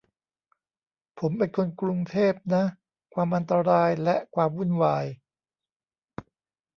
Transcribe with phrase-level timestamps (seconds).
[1.19, 2.63] ผมเป็นคนกรุงเทพนะ
[3.13, 5.05] ความอันตราย และความวุ่นวาย